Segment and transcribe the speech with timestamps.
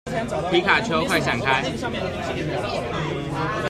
[0.49, 1.77] 皮卡丘，快閃開